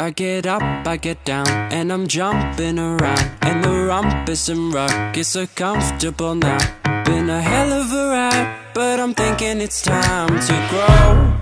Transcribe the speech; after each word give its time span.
I 0.00 0.10
get 0.10 0.46
up, 0.46 0.62
I 0.86 0.96
get 0.96 1.24
down, 1.24 1.48
and 1.48 1.92
I'm 1.92 2.06
jumping 2.06 2.78
around. 2.78 3.30
And 3.42 3.64
the 3.64 3.70
rumpus 3.88 4.48
and 4.48 4.72
ruckus 4.72 5.34
are 5.34 5.48
comfortable 5.48 6.36
now. 6.36 6.58
Been 7.04 7.28
a 7.28 7.42
hell 7.42 7.72
of 7.72 7.92
a 7.92 8.08
ride, 8.08 8.60
but 8.74 9.00
I'm 9.00 9.12
thinking 9.12 9.60
it's 9.60 9.82
time 9.82 10.28
to 10.28 10.66
grow. 10.70 11.34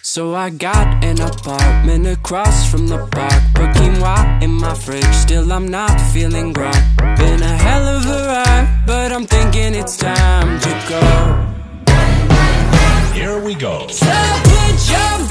So 0.00 0.34
I 0.34 0.48
got 0.48 1.04
an 1.04 1.20
apartment 1.20 2.06
across 2.06 2.70
from 2.70 2.88
the 2.88 3.06
park. 3.08 3.42
Put 3.54 3.76
quinoa 3.76 4.42
in 4.42 4.52
my 4.52 4.72
fridge, 4.72 5.04
still 5.12 5.52
I'm 5.52 5.68
not 5.68 6.00
feeling 6.10 6.54
grown. 6.54 6.72
Been 7.18 7.42
a 7.42 7.56
hell 7.58 7.86
of 7.86 8.06
a 8.06 8.26
ride, 8.26 8.84
but 8.86 9.12
I'm 9.12 9.26
thinking 9.26 9.74
it's 9.74 9.98
time 9.98 10.58
to 10.58 10.70
go. 10.88 11.02
Here 13.12 13.38
we 13.44 13.54
go. 13.54 13.88
So 13.88 14.06
put 14.06 14.90
your 14.90 15.29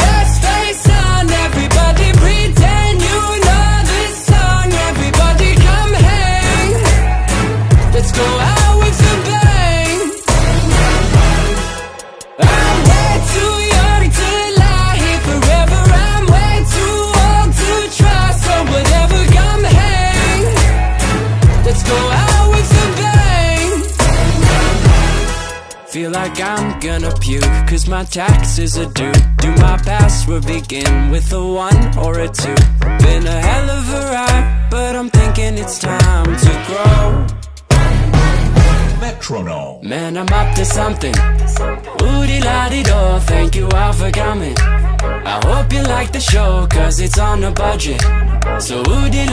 Feel 25.91 26.11
like 26.11 26.39
I'm 26.39 26.79
gonna 26.79 27.11
puke, 27.19 27.41
cause 27.67 27.87
my 27.87 28.03
taxes 28.03 28.77
are 28.77 28.91
due. 28.91 29.11
Do 29.37 29.49
my 29.55 29.75
password 29.77 30.45
begin 30.45 31.09
with 31.09 31.33
a 31.33 31.43
one 31.43 31.97
or 31.97 32.19
a 32.19 32.27
two? 32.27 32.53
Been 32.99 33.25
a 33.25 33.41
hell 33.41 33.69
of 33.71 33.89
a 33.89 34.01
ride, 34.13 34.67
but 34.69 34.95
I'm 34.95 35.09
thinking 35.09 35.57
it's 35.57 35.79
time 35.79 36.25
to 36.25 36.51
grow. 36.67 37.25
Metronome. 39.01 39.87
Man, 39.87 40.15
I'm 40.15 40.31
up 40.31 40.55
to 40.57 40.63
something. 40.63 41.15
Woody 42.01 42.39
la 42.41 42.69
di 42.69 42.83
do, 42.83 43.19
thank 43.21 43.55
you 43.55 43.67
all 43.69 43.91
for 43.91 44.11
coming. 44.11 44.55
I 44.59 45.41
hope 45.43 45.73
you 45.73 45.81
like 45.81 46.11
the 46.11 46.19
show, 46.19 46.67
cause 46.69 46.99
it's 46.99 47.17
on 47.17 47.43
a 47.43 47.51
budget. 47.51 47.99
So 48.59 48.83
woody 48.85 49.25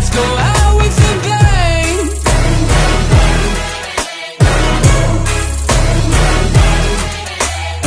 Let's 0.00 0.16
go 0.16 0.22
out 0.22 0.76
with 0.76 0.96
a 0.96 1.14
bang. 1.28 1.96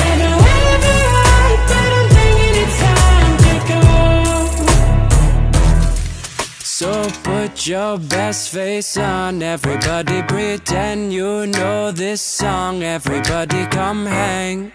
I 0.05 0.31
wanna 0.44 0.78
be 0.86 0.95
right, 1.17 1.59
but 1.70 1.89
I'm 1.97 2.08
thinking 2.14 2.55
it's 2.61 2.78
time 2.86 3.33
to 3.45 3.53
go. 3.73 3.81
So 6.61 6.89
put 7.23 7.66
your 7.66 7.98
best 7.98 8.49
face 8.52 8.95
on, 8.95 9.42
everybody 9.42 10.21
pretend 10.21 11.11
you 11.11 11.48
know 11.48 11.89
this 11.92 12.21
song. 12.21 12.83
Everybody 12.83 13.66
come 13.71 14.05
hang. 14.05 14.71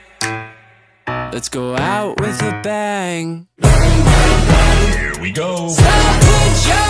Let's 1.07 1.49
go 1.49 1.77
out 1.77 2.21
with 2.21 2.43
a 2.43 2.61
bang. 2.65 3.47
Here 3.63 5.15
we 5.21 5.31
go. 5.31 5.69
So 5.69 5.85
put 5.85 6.67
your 6.67 6.88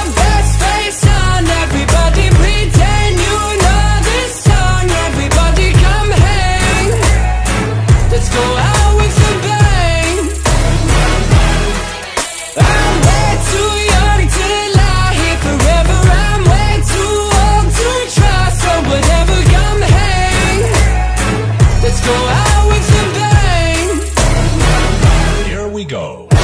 go. 25.88 26.37